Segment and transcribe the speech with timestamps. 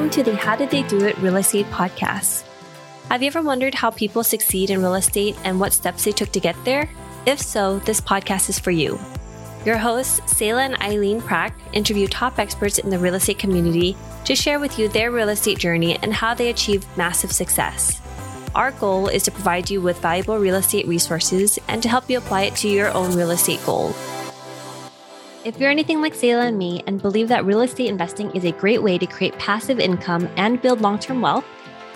[0.00, 2.44] Welcome to the How Did They Do It Real Estate podcast.
[3.10, 6.30] Have you ever wondered how people succeed in real estate and what steps they took
[6.30, 6.88] to get there?
[7.26, 8.98] If so, this podcast is for you.
[9.66, 14.34] Your hosts, Selah and Eileen Prack, interview top experts in the real estate community to
[14.34, 18.00] share with you their real estate journey and how they achieved massive success.
[18.54, 22.16] Our goal is to provide you with valuable real estate resources and to help you
[22.16, 23.94] apply it to your own real estate goal.
[25.42, 28.52] If you're anything like Selah and me and believe that real estate investing is a
[28.52, 31.46] great way to create passive income and build long term wealth,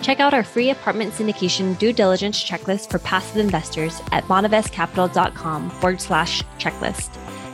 [0.01, 6.01] check out our free apartment syndication due diligence checklist for passive investors at bonavestcapital.com forward
[6.01, 7.11] slash checklist.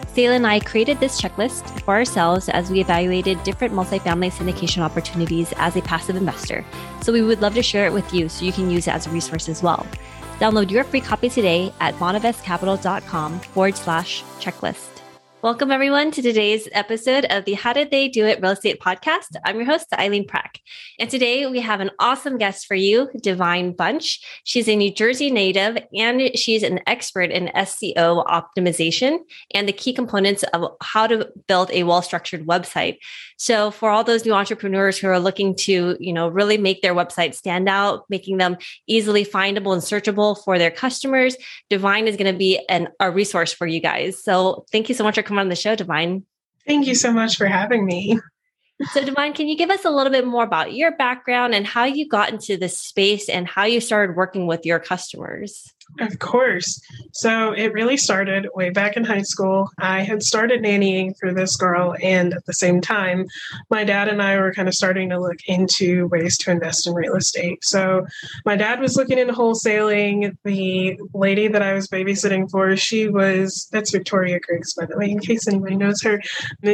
[0.08, 5.54] Selah and I created this checklist for ourselves as we evaluated different multifamily syndication opportunities
[5.58, 6.64] as a passive investor.
[7.02, 9.08] So we would love to share it with you so you can use it as
[9.08, 9.86] a resource as well.
[10.40, 15.01] Download your free copy today at bonavestcapital.com forward slash checklist.
[15.44, 19.36] Welcome, everyone, to today's episode of the How Did They Do It Real Estate Podcast.
[19.44, 20.51] I'm your host, Eileen Prack.
[21.00, 24.20] And today we have an awesome guest for you, Divine Bunch.
[24.44, 29.20] She's a New Jersey native and she's an expert in SEO optimization
[29.54, 32.98] and the key components of how to build a well structured website.
[33.38, 36.94] So, for all those new entrepreneurs who are looking to, you know, really make their
[36.94, 41.36] website stand out, making them easily findable and searchable for their customers,
[41.70, 44.24] Divine is going to be an, a resource for you guys.
[44.24, 46.24] So, thank you so much for coming on the show, Divine.
[46.68, 48.20] Thank you so much for having me.
[48.92, 51.86] So, Divine, can you give us a little bit more about your background and how
[51.86, 55.72] you got into this space and how you started working with your customers?
[56.00, 56.82] Of course.
[57.12, 59.70] So it really started way back in high school.
[59.78, 63.28] I had started nannying for this girl, and at the same time,
[63.70, 66.94] my dad and I were kind of starting to look into ways to invest in
[66.94, 67.64] real estate.
[67.64, 68.06] So
[68.46, 70.38] my dad was looking into wholesaling.
[70.46, 75.12] The lady that I was babysitting for, she was that's Victoria Griggs, by the way,
[75.12, 76.22] in case anybody knows her.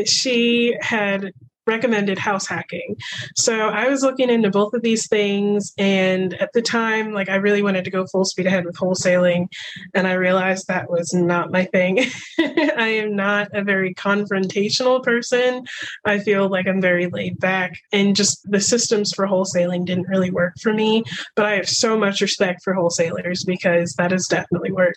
[0.05, 1.33] She had
[1.67, 2.95] recommended house hacking.
[3.35, 5.73] So I was looking into both of these things.
[5.77, 9.47] And at the time, like I really wanted to go full speed ahead with wholesaling.
[9.93, 11.99] And I realized that was not my thing.
[12.39, 15.65] I am not a very confrontational person.
[16.05, 17.73] I feel like I'm very laid back.
[17.91, 21.03] And just the systems for wholesaling didn't really work for me.
[21.35, 24.95] But I have so much respect for wholesalers because that has definitely work.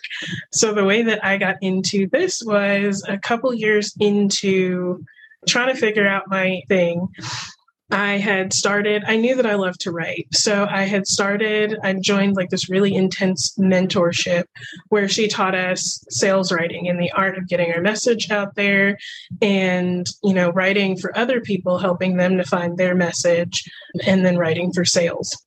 [0.51, 5.05] So the way that I got into this was a couple years into
[5.47, 7.07] trying to figure out my thing.
[7.93, 10.27] I had started, I knew that I loved to write.
[10.31, 14.45] So I had started, I joined like this really intense mentorship
[14.87, 18.97] where she taught us sales writing and the art of getting our message out there
[19.41, 23.69] and, you know, writing for other people, helping them to find their message
[24.05, 25.37] and then writing for sales.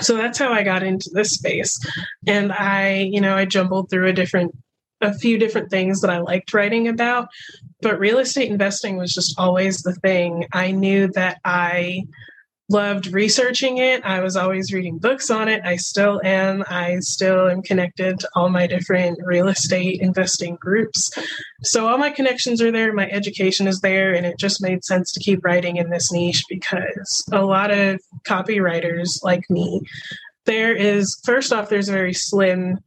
[0.00, 1.78] So that's how I got into this space.
[2.26, 4.56] And I, you know, I jumbled through a different
[5.02, 7.28] a few different things that I liked writing about,
[7.80, 10.46] but real estate investing was just always the thing.
[10.52, 12.04] I knew that I
[12.72, 14.04] loved researching it.
[14.04, 15.62] I was always reading books on it.
[15.64, 16.64] I still am.
[16.68, 21.10] I still am connected to all my different real estate investing groups.
[21.62, 25.12] So all my connections are there, my education is there, and it just made sense
[25.12, 29.82] to keep writing in this niche because a lot of copywriters like me,
[30.46, 32.78] there is, first off, there's a very slim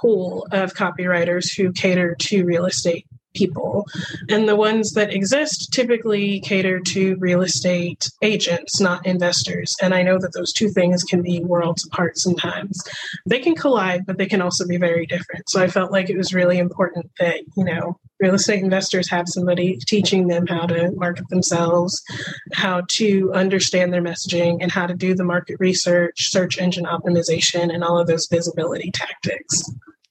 [0.00, 3.86] pool of copywriters who cater to real estate people.
[4.28, 9.76] And the ones that exist typically cater to real estate agents, not investors.
[9.80, 12.82] And I know that those two things can be worlds apart sometimes.
[13.26, 15.48] They can collide, but they can also be very different.
[15.48, 19.28] So I felt like it was really important that, you know, real estate investors have
[19.28, 22.02] somebody teaching them how to market themselves,
[22.52, 27.72] how to understand their messaging, and how to do the market research, search engine optimization,
[27.72, 29.62] and all of those visibility tactics.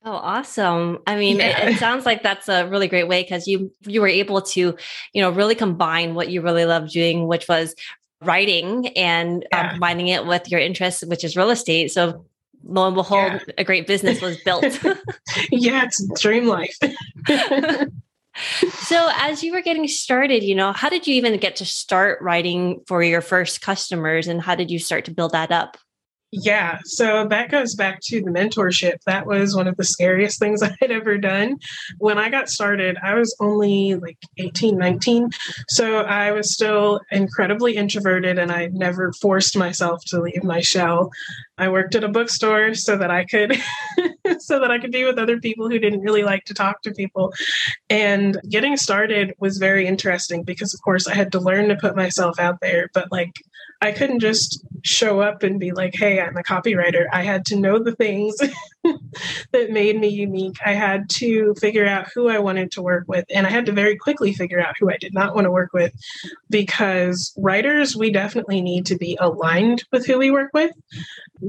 [0.07, 1.00] Oh, awesome.
[1.06, 1.66] I mean, yeah.
[1.66, 4.73] it, it, sounds like that's a really great way because you you were able to,
[5.12, 7.75] you know, really combine what you really love doing, which was
[8.22, 9.72] writing and um, yeah.
[9.72, 11.91] combining it with your interests, which is real estate.
[11.91, 12.25] So
[12.63, 13.53] lo and behold, yeah.
[13.57, 14.63] a great business was built.
[15.51, 16.78] yeah, it's dream life.
[18.69, 22.22] so as you were getting started, you know, how did you even get to start
[22.22, 25.76] writing for your first customers and how did you start to build that up?
[26.32, 28.97] Yeah, so that goes back to the mentorship.
[29.06, 31.58] That was one of the scariest things I had ever done.
[32.00, 35.29] When I got started, I was only like 18, 19.
[35.70, 41.12] So I was still incredibly introverted and I never forced myself to leave my shell.
[41.58, 43.58] I worked at a bookstore so that I could
[44.47, 46.93] so that I could be with other people who didn't really like to talk to
[46.93, 47.34] people.
[47.89, 51.95] And getting started was very interesting because, of course, I had to learn to put
[51.95, 53.34] myself out there, but like
[53.81, 57.05] I couldn't just show up and be like, hey, I'm a copywriter.
[57.11, 58.35] I had to know the things
[59.51, 60.57] that made me unique.
[60.66, 63.25] I had to figure out who I wanted to work with.
[63.34, 65.73] And I had to very quickly figure out who I did not want to work
[65.73, 65.93] with
[66.49, 70.72] because writers, we definitely need to be aligned with who we work with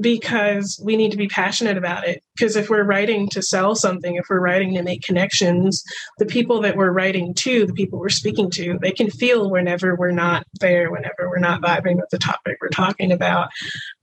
[0.00, 2.22] because we need to be passionate about it.
[2.38, 5.82] Because if we're writing to sell something, if we're writing to make connections,
[6.18, 9.96] the people that we're writing to, the people we're speaking to, they can feel whenever
[9.96, 13.48] we're not there, whenever we're not vibing with the topic we're talking about.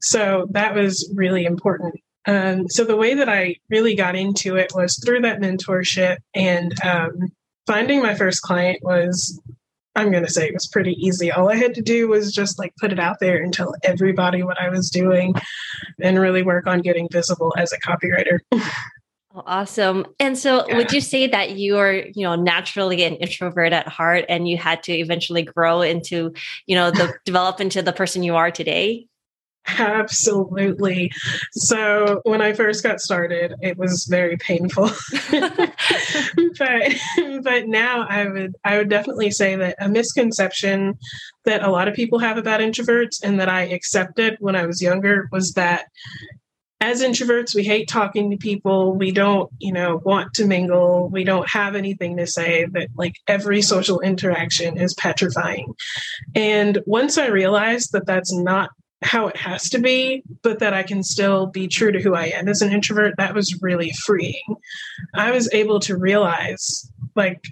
[0.02, 1.96] So that was really important.
[2.28, 6.74] Um, so the way that I really got into it was through that mentorship and
[6.84, 7.32] um,
[7.68, 9.40] finding my first client was
[9.96, 11.32] I'm going to say it was pretty easy.
[11.32, 14.44] All I had to do was just like put it out there and tell everybody
[14.44, 15.34] what I was doing
[16.02, 18.40] and really work on getting visible as a copywriter.
[19.38, 20.06] Oh, awesome.
[20.18, 20.78] And so yeah.
[20.78, 24.56] would you say that you are, you know, naturally an introvert at heart and you
[24.58, 26.34] had to eventually grow into,
[26.68, 29.08] you know, the develop into the person you are today?
[29.68, 31.12] Absolutely.
[31.52, 34.90] So when I first got started, it was very painful.
[35.32, 36.96] but
[37.44, 40.98] but now I would I would definitely say that a misconception
[41.46, 44.82] that a lot of people have about introverts and that I accepted when I was
[44.82, 45.86] younger was that
[46.82, 51.24] as introverts we hate talking to people we don't you know want to mingle we
[51.24, 55.74] don't have anything to say that like every social interaction is petrifying
[56.36, 58.70] and once i realized that that's not
[59.02, 62.26] how it has to be, but that I can still be true to who I
[62.28, 64.56] am as an introvert, that was really freeing.
[65.14, 67.44] I was able to realize, like,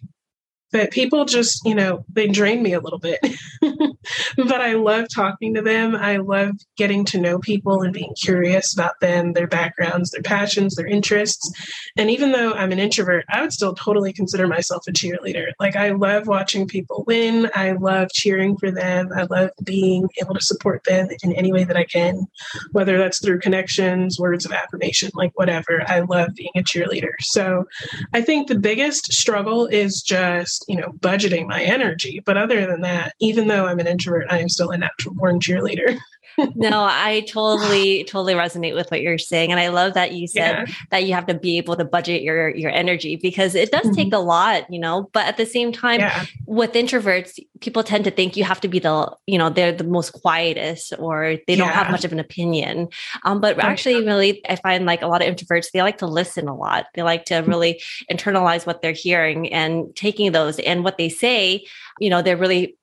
[0.74, 3.20] that people just, you know, they drain me a little bit.
[3.62, 5.96] but I love talking to them.
[5.96, 10.75] I love getting to know people and being curious about them, their backgrounds, their passions,
[10.75, 11.52] their interests.
[11.96, 15.52] And even though I'm an introvert, I would still totally consider myself a cheerleader.
[15.60, 17.52] Like, I love watching people win.
[17.54, 19.10] I love cheering for them.
[19.16, 22.26] I love being able to support them in any way that I can,
[22.72, 25.84] whether that's through connections, words of affirmation, like whatever.
[25.88, 27.14] I love being a cheerleader.
[27.19, 27.66] So
[28.12, 32.21] I think the biggest struggle is just you know, budgeting my energy.
[32.25, 35.39] But other than that, even though I'm an introvert, I am still a natural born
[35.39, 35.98] cheerleader.
[36.56, 39.51] no, I totally, totally resonate with what you're saying.
[39.51, 40.74] And I love that you said yeah.
[40.91, 43.95] that you have to be able to budget your your energy because it does mm-hmm.
[43.95, 45.09] take a lot, you know.
[45.13, 46.25] But at the same time, yeah.
[46.45, 49.83] with introverts, people tend to think you have to be the, you know, they're the
[49.83, 52.89] most quietest or they don't have much of an opinion.
[53.24, 56.47] Um, but actually, really, I find like a lot of introverts, they like to listen
[56.47, 56.88] a lot.
[56.94, 57.81] They like to really
[58.12, 61.65] internalize what they're hearing and taking those and what they say,
[62.00, 62.77] you know, they're really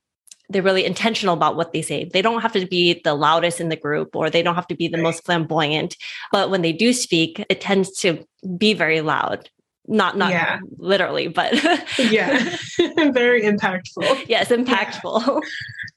[0.50, 2.04] they're really intentional about what they say.
[2.12, 4.74] They don't have to be the loudest in the group or they don't have to
[4.74, 5.04] be the right.
[5.04, 5.96] most flamboyant,
[6.32, 8.26] but when they do speak, it tends to
[8.58, 9.48] be very loud.
[9.86, 10.60] Not not yeah.
[10.76, 11.52] literally, but
[11.98, 12.56] yeah.
[13.12, 14.28] very impactful.
[14.28, 15.24] Yes, impactful.
[15.26, 15.40] Yeah.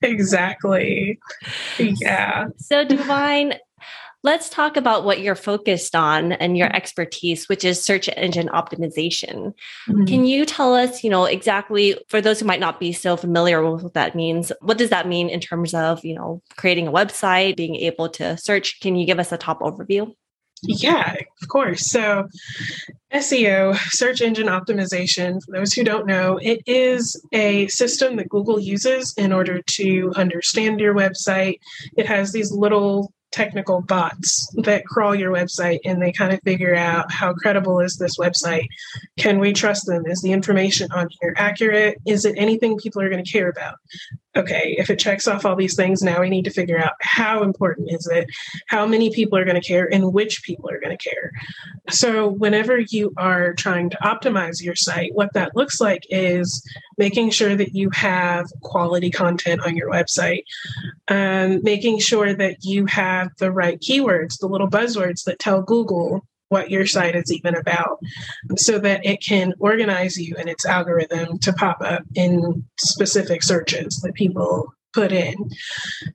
[0.03, 1.17] Exactly.
[1.79, 2.47] Yeah.
[2.57, 3.53] So Divine,
[4.23, 6.77] Let's talk about what you're focused on and your mm-hmm.
[6.77, 9.53] expertise, which is search engine optimization.
[9.89, 10.05] Mm-hmm.
[10.05, 13.69] Can you tell us, you know, exactly for those who might not be so familiar
[13.69, 16.91] with what that means, what does that mean in terms of, you know, creating a
[16.91, 18.79] website, being able to search?
[18.79, 20.13] Can you give us a top overview?
[20.65, 21.85] Yeah, of course.
[21.91, 22.29] So,
[23.13, 28.59] SEO, search engine optimization, for those who don't know, it is a system that Google
[28.59, 31.59] uses in order to understand your website.
[31.97, 36.75] It has these little technical bots that crawl your website and they kind of figure
[36.75, 38.67] out how credible is this website.
[39.17, 40.05] Can we trust them?
[40.05, 41.97] Is the information on here accurate?
[42.05, 43.75] Is it anything people are going to care about
[44.35, 47.43] okay, if it checks off all these things, now we need to figure out how
[47.43, 48.27] important is it,
[48.67, 51.31] how many people are going to care, and which people are going to care.
[51.89, 56.63] So, whenever you are trying to optimize your site, what that looks like is
[56.97, 60.43] making sure that you have quality content on your website,
[61.07, 66.25] um, making sure that you have the right keywords, the little buzzwords that tell Google
[66.53, 67.99] what your site is even about
[68.55, 73.99] so that it can organize you in its algorithm to pop up in specific searches
[74.01, 75.35] that people put in.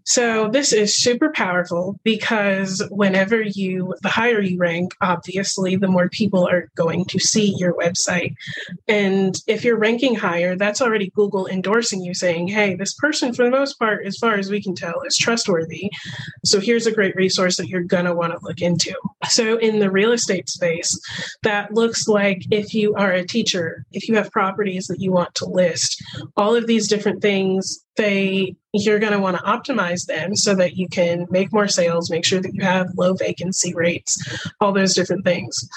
[0.05, 6.09] So this is super powerful because whenever you, the higher you rank, obviously, the more
[6.09, 8.35] people are going to see your website.
[8.87, 13.45] And if you're ranking higher, that's already Google endorsing you saying, hey, this person, for
[13.45, 15.91] the most part, as far as we can tell, is trustworthy.
[16.45, 18.95] So here's a great resource that you're going to want to look into.
[19.29, 20.99] So in the real estate space,
[21.43, 25.35] that looks like if you are a teacher, if you have properties that you want
[25.37, 26.03] to list,
[26.37, 30.77] all of these different things, they you're going to want to optimize them so that
[30.77, 34.19] you can make more sales, make sure that you have low vacancy rates,
[34.61, 35.69] all those different things.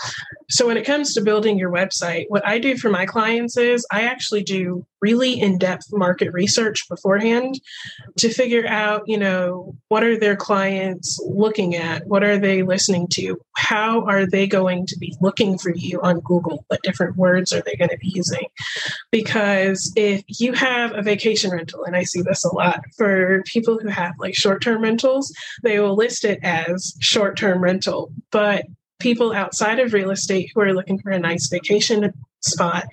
[0.50, 3.86] So, when it comes to building your website, what I do for my clients is
[3.92, 7.60] I actually do really in-depth market research beforehand
[8.18, 12.08] to figure out you know what are their clients looking at?
[12.08, 13.40] What are they listening to?
[13.56, 16.66] How are they going to be looking for you on google?
[16.68, 18.48] What different words are they going to be using?
[19.12, 23.80] Because if you have a vacation rental and i see this a lot for people
[23.80, 28.12] who have like short-term rentals they will list it as short-term rental.
[28.32, 28.66] But
[29.00, 32.86] people outside of real estate who are looking for a nice vacation spot,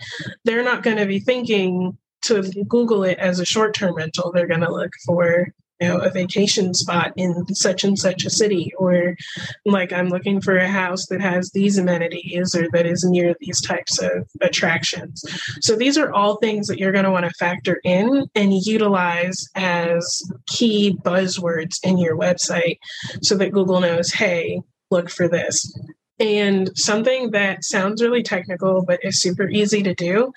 [0.45, 4.33] they're not going to be thinking to Google it as a short term rental.
[4.33, 8.31] They're going to look for you know a vacation spot in such and such a
[8.31, 9.17] city or
[9.64, 13.61] like i'm looking for a house that has these amenities or that is near these
[13.61, 15.25] types of attractions.
[15.61, 19.47] So these are all things that you're going to want to factor in and utilize
[19.55, 22.78] as key buzzwords in your website
[23.23, 25.78] so that google knows hey look for this
[26.18, 30.32] and something that sounds really technical, but is super easy to do,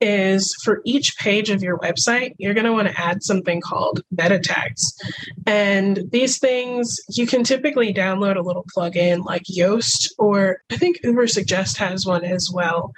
[0.00, 4.02] is for each page of your website, you're going to want to add something called
[4.10, 4.92] meta tags.
[5.46, 10.98] And these things, you can typically download a little plugin like Yoast, or I think
[11.04, 12.92] Uber Ubersuggest has one as well.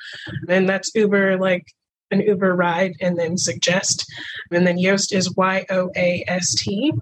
[0.48, 1.66] And that's Uber like
[2.12, 4.10] an Uber ride and then suggest.
[4.50, 6.92] And then Yoast is Y O A S T.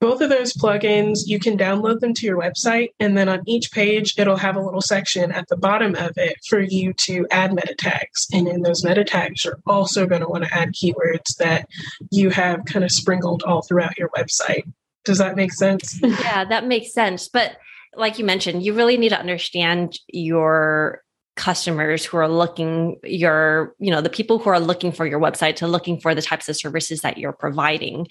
[0.00, 3.72] Both of those plugins, you can download them to your website, and then on each
[3.72, 7.52] page, it'll have a little section at the bottom of it for you to add
[7.52, 8.28] meta tags.
[8.32, 11.68] And in those meta tags, you're also going to want to add keywords that
[12.12, 14.62] you have kind of sprinkled all throughout your website.
[15.04, 16.00] Does that make sense?
[16.02, 17.28] Yeah, that makes sense.
[17.28, 17.56] But
[17.96, 21.02] like you mentioned, you really need to understand your
[21.38, 25.54] customers who are looking your you know the people who are looking for your website
[25.54, 28.08] to looking for the types of services that you're providing.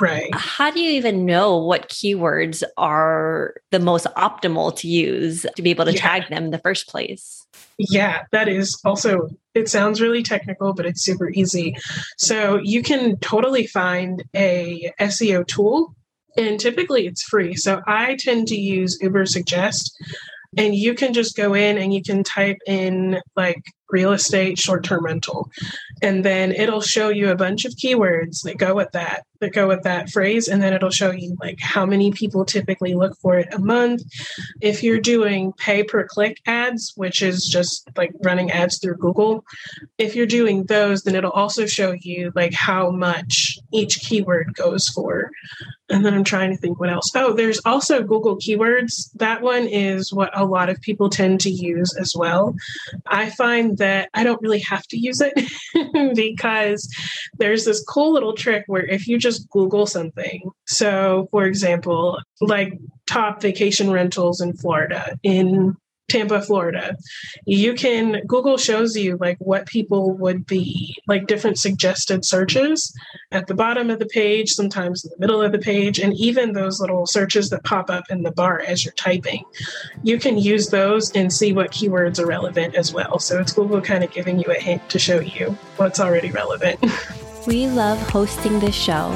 [0.00, 0.34] Right.
[0.34, 5.70] How do you even know what keywords are the most optimal to use to be
[5.70, 6.00] able to yeah.
[6.00, 7.46] tag them in the first place?
[7.78, 11.76] Yeah that is also it sounds really technical but it's super easy.
[12.16, 15.94] So you can totally find a seo tool
[16.38, 17.54] and typically it's free.
[17.54, 19.90] So i tend to use Ubersuggest
[20.56, 24.84] and you can just go in and you can type in like real estate short
[24.84, 25.50] term rental.
[26.02, 29.68] And then it'll show you a bunch of keywords that go with that, that go
[29.68, 30.48] with that phrase.
[30.48, 34.02] And then it'll show you like how many people typically look for it a month.
[34.60, 39.44] If you're doing pay per click ads, which is just like running ads through Google,
[39.96, 44.88] if you're doing those, then it'll also show you like how much each keyword goes
[44.88, 45.30] for.
[45.88, 47.10] And then I'm trying to think what else.
[47.14, 49.10] Oh, there's also Google Keywords.
[49.16, 52.54] That one is what a lot of people tend to use as well.
[53.06, 55.34] I find that I don't really have to use it
[56.14, 56.88] because
[57.38, 62.78] there's this cool little trick where if you just Google something, so for example, like
[63.06, 65.76] top vacation rentals in Florida in
[66.12, 66.94] Tampa, Florida,
[67.46, 72.94] you can Google shows you like what people would be like different suggested searches
[73.30, 76.52] at the bottom of the page, sometimes in the middle of the page, and even
[76.52, 79.42] those little searches that pop up in the bar as you're typing.
[80.02, 83.18] You can use those and see what keywords are relevant as well.
[83.18, 86.78] So it's Google kind of giving you a hint to show you what's already relevant.
[87.46, 89.08] we love hosting this show.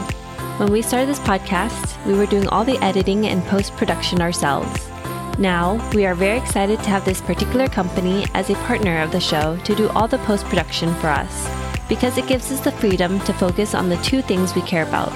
[0.56, 4.95] When we started this podcast, we were doing all the editing and post production ourselves.
[5.38, 9.20] Now, we are very excited to have this particular company as a partner of the
[9.20, 11.48] show to do all the post production for us
[11.88, 15.12] because it gives us the freedom to focus on the two things we care about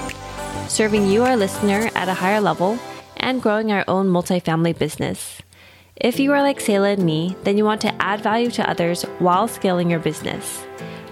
[0.71, 2.79] serving you, our listener, at a higher level
[3.17, 5.41] and growing our own multifamily business.
[5.97, 9.03] If you are like Selah and me, then you want to add value to others
[9.19, 10.63] while scaling your business.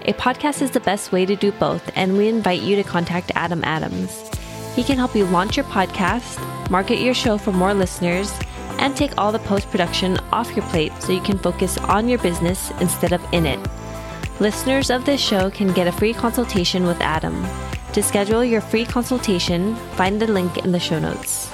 [0.06, 3.32] A podcast is the best way to do both, and we invite you to contact
[3.34, 4.30] Adam Adams.
[4.74, 6.40] He can help you launch your podcast,
[6.70, 8.32] market your show for more listeners,
[8.80, 12.18] and take all the post production off your plate so you can focus on your
[12.18, 13.60] business instead of in it.
[14.40, 17.46] Listeners of this show can get a free consultation with Adam.
[17.92, 21.50] To schedule your free consultation, find the link in the show notes.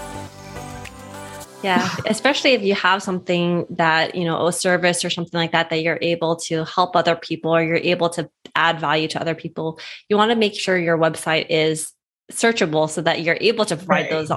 [1.62, 5.70] Yeah, especially if you have something that, you know, a service or something like that
[5.70, 9.34] that you're able to help other people or you're able to add value to other
[9.34, 11.92] people, you want to make sure your website is
[12.30, 14.10] searchable so that you're able to provide right.
[14.10, 14.32] those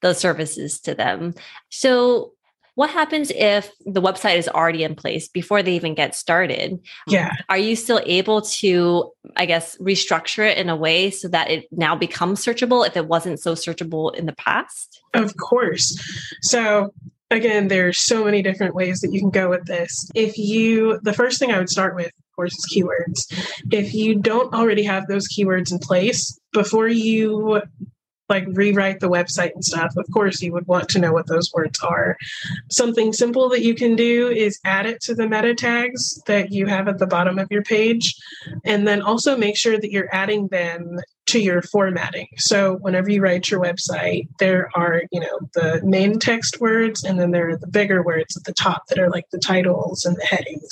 [0.00, 1.34] those services to them.
[1.70, 2.32] So
[2.74, 6.80] what happens if the website is already in place before they even get started?
[7.06, 7.30] Yeah.
[7.48, 11.66] Are you still able to, I guess, restructure it in a way so that it
[11.70, 15.00] now becomes searchable if it wasn't so searchable in the past?
[15.14, 15.96] Of course.
[16.42, 16.92] So
[17.30, 20.10] again, there's so many different ways that you can go with this.
[20.14, 23.32] If you, the first thing I would start with, of course, is keywords.
[23.70, 27.60] If you don't already have those keywords in place, before you
[28.28, 31.52] like rewrite the website and stuff, of course, you would want to know what those
[31.52, 32.16] words are.
[32.70, 36.66] Something simple that you can do is add it to the meta tags that you
[36.66, 38.14] have at the bottom of your page.
[38.64, 42.28] And then also make sure that you're adding them to your formatting.
[42.36, 47.18] So whenever you write your website, there are, you know, the main text words and
[47.18, 50.16] then there are the bigger words at the top that are like the titles and
[50.16, 50.68] the headings.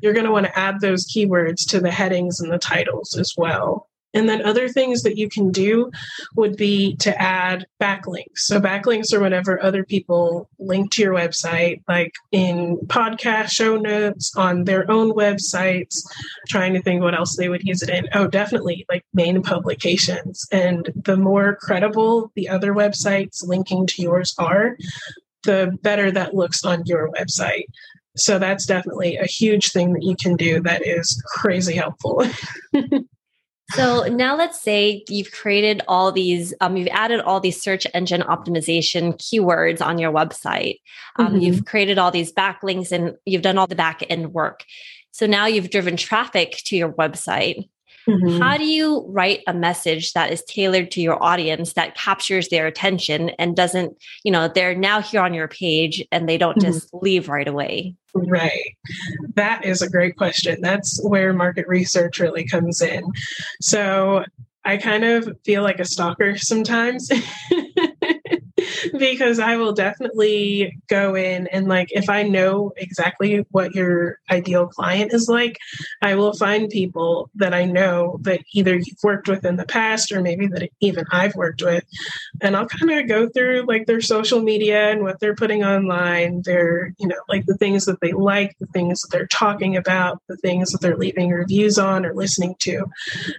[0.00, 3.34] You're going to want to add those keywords to the headings and the titles as
[3.36, 3.87] well.
[4.14, 5.90] And then other things that you can do
[6.34, 8.38] would be to add backlinks.
[8.38, 14.34] So backlinks are whatever other people link to your website, like in podcast show notes,
[14.36, 16.02] on their own websites,
[16.48, 18.08] trying to think what else they would use it in.
[18.14, 20.46] Oh, definitely like main publications.
[20.50, 24.76] And the more credible the other websites linking to yours are,
[25.44, 27.66] the better that looks on your website.
[28.16, 32.24] So that's definitely a huge thing that you can do that is crazy helpful.
[33.72, 38.22] So now let's say you've created all these, um, you've added all these search engine
[38.22, 40.80] optimization keywords on your website.
[41.16, 41.36] Um, mm-hmm.
[41.36, 44.64] You've created all these backlinks and you've done all the back end work.
[45.10, 47.68] So now you've driven traffic to your website.
[48.08, 48.40] Mm-hmm.
[48.40, 52.66] How do you write a message that is tailored to your audience that captures their
[52.66, 56.72] attention and doesn't, you know, they're now here on your page and they don't mm-hmm.
[56.72, 57.94] just leave right away?
[58.14, 58.76] Right.
[59.34, 60.60] That is a great question.
[60.62, 63.04] That's where market research really comes in.
[63.60, 64.24] So
[64.64, 67.10] I kind of feel like a stalker sometimes.
[68.98, 74.66] because I will definitely go in and like if I know exactly what your ideal
[74.66, 75.58] client is like,
[76.02, 80.12] I will find people that I know that either you've worked with in the past
[80.12, 81.84] or maybe that even I've worked with.
[82.40, 86.42] And I'll kind of go through like their social media and what they're putting online,
[86.42, 90.22] their, you know, like the things that they like, the things that they're talking about,
[90.28, 92.86] the things that they're leaving reviews on or listening to.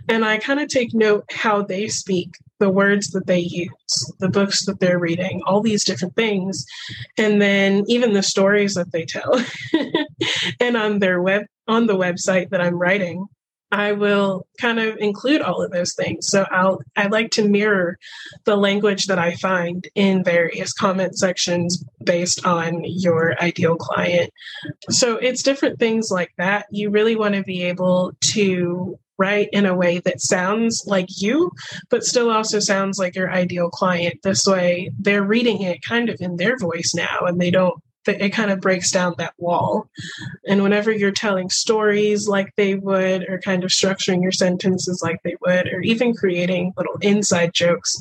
[0.07, 4.29] And I kind of take note how they speak the words that they use, the
[4.29, 6.65] books that they're reading, all these different things,
[7.17, 9.43] and then even the stories that they tell.
[10.59, 13.27] and on their web on the website that I'm writing,
[13.71, 16.27] I will kind of include all of those things.
[16.27, 17.97] So I'll I like to mirror
[18.45, 24.31] the language that I find in various comment sections based on your ideal client.
[24.89, 26.65] So it's different things like that.
[26.71, 31.51] You really want to be able to write in a way that sounds like you,
[31.89, 34.15] but still also sounds like your ideal client.
[34.23, 37.75] This way, they're reading it kind of in their voice now, and they don't.
[38.07, 39.87] It kind of breaks down that wall.
[40.47, 45.21] And whenever you're telling stories like they would, or kind of structuring your sentences like
[45.23, 47.99] they would, or even creating little inside jokes,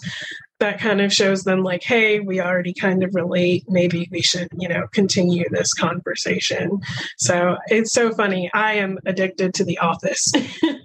[0.61, 4.49] that kind of shows them like hey we already kind of relate maybe we should
[4.59, 6.81] you know continue this conversation
[7.17, 10.33] so it's so funny i am addicted to the office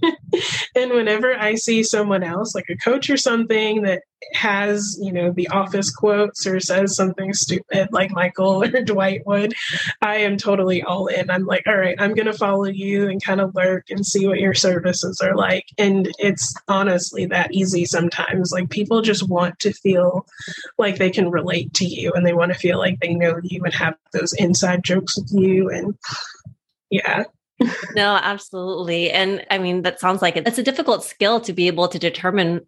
[0.76, 4.02] and whenever i see someone else like a coach or something that
[4.32, 9.54] has, you know, the office quotes or says something stupid like Michael or Dwight would,
[10.02, 11.30] I am totally all in.
[11.30, 14.28] I'm like, all right, I'm going to follow you and kind of lurk and see
[14.28, 15.66] what your services are like.
[15.78, 18.52] And it's honestly that easy sometimes.
[18.52, 20.26] Like people just want to feel
[20.78, 23.64] like they can relate to you and they want to feel like they know you
[23.64, 25.70] and have those inside jokes with you.
[25.70, 25.96] And
[26.90, 27.26] yeah,
[27.96, 29.12] no, absolutely.
[29.12, 30.48] And I mean, that sounds like it.
[30.48, 32.62] it's a difficult skill to be able to determine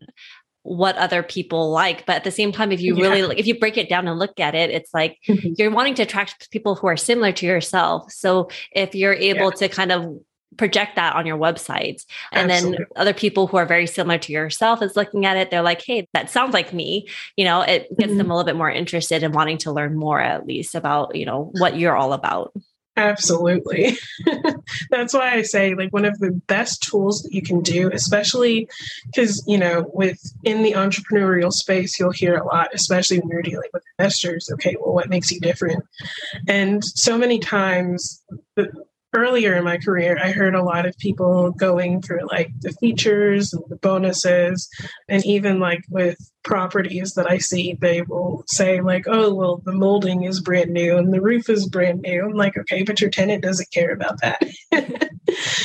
[0.66, 3.10] what other people like but at the same time if you yeah.
[3.10, 5.50] really if you break it down and look at it it's like mm-hmm.
[5.60, 9.68] you're wanting to attract people who are similar to yourself so if you're able yeah.
[9.68, 10.18] to kind of
[10.58, 12.78] project that on your website and Absolutely.
[12.78, 15.84] then other people who are very similar to yourself is looking at it they're like
[15.84, 18.18] hey that sounds like me you know it gets mm-hmm.
[18.18, 21.26] them a little bit more interested in wanting to learn more at least about you
[21.26, 22.52] know what you're all about
[22.98, 23.98] Absolutely.
[24.90, 28.70] That's why I say like one of the best tools that you can do, especially
[29.08, 33.42] because, you know, with in the entrepreneurial space, you'll hear a lot, especially when you're
[33.42, 34.50] dealing with investors.
[34.54, 35.84] Okay, well, what makes you different?
[36.48, 38.24] And so many times
[39.16, 43.54] earlier in my career, I heard a lot of people going through like the features
[43.54, 44.70] and the bonuses,
[45.08, 49.74] and even like with properties that I see, they will say like, "Oh, well, the
[49.74, 53.10] molding is brand new and the roof is brand new." I'm like, "Okay, but your
[53.10, 54.42] tenant doesn't care about that."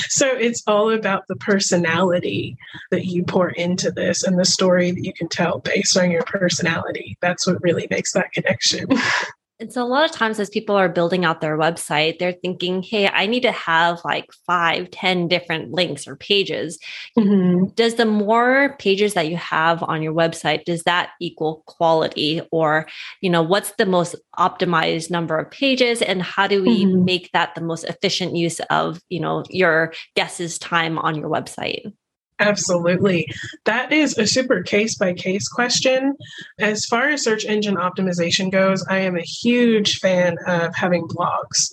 [0.08, 2.56] so it's all about the personality
[2.90, 6.24] that you pour into this and the story that you can tell based on your
[6.24, 7.16] personality.
[7.20, 8.86] That's what really makes that connection.
[9.60, 12.82] And so a lot of times as people are building out their website, they're thinking,
[12.82, 16.78] hey, I need to have like five, ten different links or pages.
[17.18, 17.66] Mm-hmm.
[17.74, 22.40] Does the more pages that you have on your website, does that equal quality?
[22.50, 22.86] Or,
[23.20, 26.00] you know, what's the most optimized number of pages?
[26.00, 27.04] And how do we mm-hmm.
[27.04, 31.92] make that the most efficient use of, you know, your guest's time on your website?
[32.40, 33.30] Absolutely.
[33.66, 36.14] That is a super case by case question.
[36.58, 41.72] As far as search engine optimization goes, I am a huge fan of having blogs.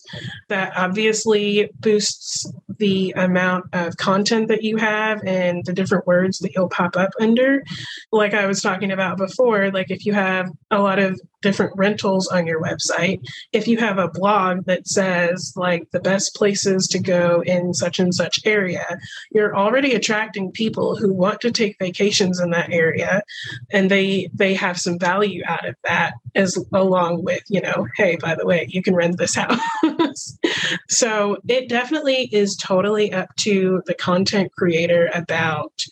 [0.50, 6.54] That obviously boosts the amount of content that you have and the different words that
[6.54, 7.64] you'll pop up under.
[8.12, 12.28] Like I was talking about before, like if you have a lot of different rentals
[12.28, 13.22] on your website,
[13.54, 18.00] if you have a blog that says like the best places to go in such
[18.00, 18.86] and such area,
[19.32, 23.22] you're already attracting people who want to take vacations in that area
[23.72, 28.16] and they they have some value out of that as along with, you know, hey,
[28.18, 29.60] by the way, you can rent this house.
[30.90, 35.84] so it definitely is totally up to the content creator about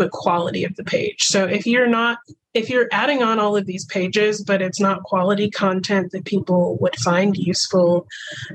[0.00, 1.24] the quality of the page.
[1.24, 2.18] So if you're not
[2.52, 6.78] if you're adding on all of these pages but it's not quality content that people
[6.80, 8.08] would find useful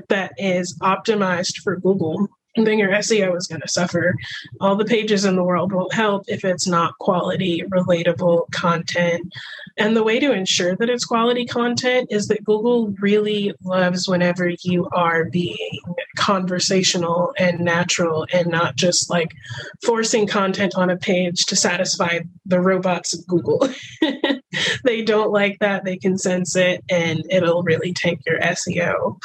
[0.08, 4.14] that is optimized for Google, then your SEO is going to suffer.
[4.60, 9.32] All the pages in the world won't help if it's not quality, relatable content.
[9.76, 14.50] And the way to ensure that it's quality content is that Google really loves whenever
[14.62, 15.80] you are being
[16.16, 19.34] conversational and natural and not just like
[19.84, 23.68] forcing content on a page to satisfy the robots of Google.
[24.84, 25.84] they don't like that.
[25.84, 29.18] They can sense it and it'll really take your SEO.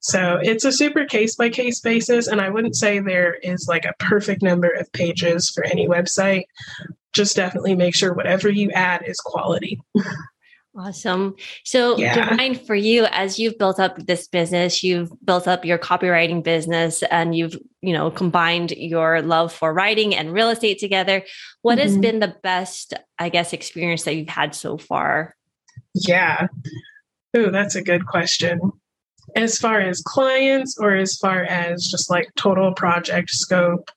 [0.00, 2.26] So it's a super case by case basis.
[2.26, 6.44] And I wouldn't say there is like a perfect number of pages for any website.
[7.12, 9.80] Just definitely make sure whatever you add is quality.
[10.80, 11.34] Awesome.
[11.64, 12.30] So, yeah.
[12.30, 17.02] Divine, for you, as you've built up this business, you've built up your copywriting business,
[17.04, 21.22] and you've you know combined your love for writing and real estate together.
[21.62, 21.88] What mm-hmm.
[21.88, 25.36] has been the best, I guess, experience that you've had so far?
[25.94, 26.46] Yeah.
[27.36, 28.72] Oh, that's a good question
[29.36, 33.90] as far as clients or as far as just like total project scope?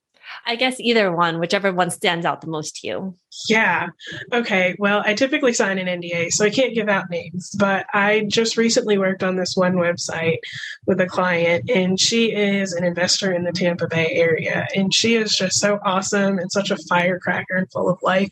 [0.46, 3.17] I guess either one, whichever one stands out the most to you.
[3.50, 3.88] Yeah.
[4.32, 4.76] Okay.
[4.80, 8.58] Well, I typically sign an NDA, so I can't give out names, but I just
[8.58, 10.38] recently worked on this one website
[10.86, 14.67] with a client, and she is an investor in the Tampa Bay area.
[14.76, 18.30] And she is just so awesome and such a firecracker and full of life.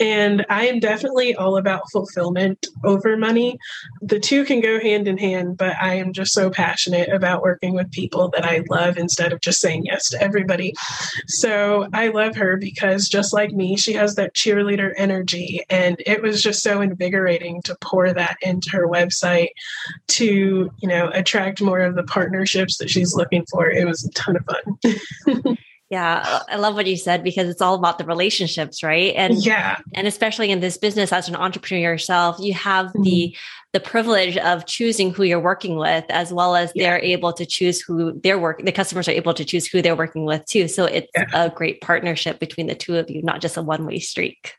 [0.00, 3.58] And I am definitely all about fulfillment over money.
[4.00, 7.74] The two can go hand in hand, but I am just so passionate about working
[7.74, 10.74] with people that I love instead of just saying yes to everybody.
[11.26, 15.60] So I love her because just like me, she has that cheerleader energy.
[15.70, 19.48] And it was just so invigorating to pour that into her website
[20.08, 23.70] to, you know, attract more of the partnerships that she's looking for.
[23.70, 25.56] It was a ton of fun.
[25.88, 29.14] Yeah, I love what you said because it's all about the relationships, right?
[29.14, 33.02] And yeah, and especially in this business as an entrepreneur yourself, you have mm-hmm.
[33.04, 33.36] the
[33.76, 36.88] the privilege of choosing who you're working with, as well as yeah.
[36.88, 38.64] they're able to choose who they're working.
[38.64, 40.66] The customers are able to choose who they're working with too.
[40.66, 41.26] So it's yeah.
[41.34, 44.54] a great partnership between the two of you, not just a one way streak.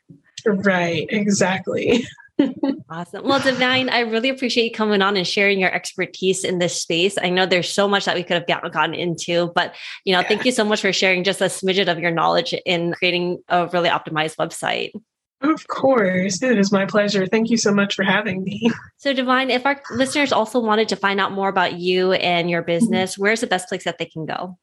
[0.46, 1.08] Right.
[1.10, 2.06] Exactly.
[2.90, 3.24] awesome.
[3.24, 7.18] Well, Divine, I really appreciate you coming on and sharing your expertise in this space.
[7.20, 10.28] I know there's so much that we could have gotten into, but you know, yeah.
[10.28, 13.66] thank you so much for sharing just a smidget of your knowledge in creating a
[13.72, 14.92] really optimized website.
[15.40, 16.42] Of course.
[16.42, 17.26] It is my pleasure.
[17.26, 18.70] Thank you so much for having me.
[19.00, 22.62] So, Divine, if our listeners also wanted to find out more about you and your
[22.62, 24.58] business, where's the best place that they can go?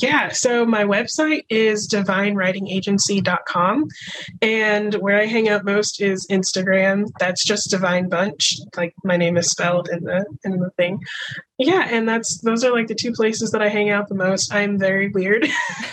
[0.00, 3.88] Yeah, so my website is divinewritingagency.com.
[4.42, 7.06] And where I hang out most is Instagram.
[7.18, 8.56] That's just Divine Bunch.
[8.76, 11.00] Like my name is spelled in the in the thing.
[11.62, 14.52] Yeah, and that's those are like the two places that I hang out the most.
[14.52, 15.46] I'm very weird.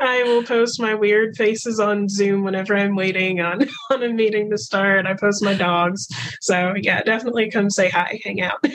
[0.00, 4.50] I will post my weird faces on Zoom whenever I'm waiting on on a meeting
[4.50, 5.06] to start.
[5.06, 6.08] I post my dogs.
[6.40, 8.64] So yeah, definitely come say hi, hang out.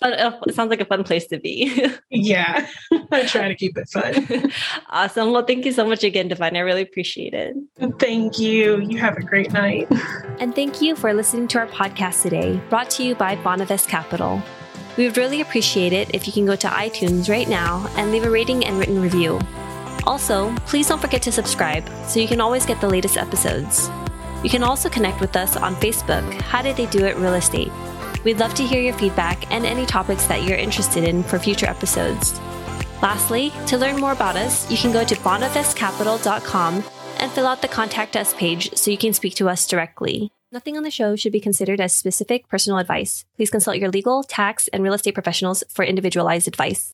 [0.00, 1.86] Uh, it sounds like a fun place to be.
[2.10, 2.66] yeah,
[3.12, 4.50] I try to keep it fun.
[4.88, 5.32] Awesome.
[5.32, 6.56] Well, thank you so much again, Divine.
[6.56, 7.54] I really appreciate it.
[7.98, 8.80] Thank you.
[8.80, 9.86] You have a great night.
[10.38, 14.42] And thank you for listening to our podcast today, brought to you by Bonavest Capital.
[14.96, 18.24] We would really appreciate it if you can go to iTunes right now and leave
[18.24, 19.40] a rating and written review.
[20.06, 23.90] Also, please don't forget to subscribe so you can always get the latest episodes.
[24.44, 27.72] You can also connect with us on Facebook, How Did They Do It Real Estate.
[28.24, 31.66] We'd love to hear your feedback and any topics that you're interested in for future
[31.66, 32.38] episodes.
[33.02, 36.84] Lastly, to learn more about us, you can go to bonavestcapital.com
[37.18, 40.33] and fill out the contact us page so you can speak to us directly.
[40.54, 43.24] Nothing on the show should be considered as specific personal advice.
[43.34, 46.93] Please consult your legal, tax, and real estate professionals for individualized advice.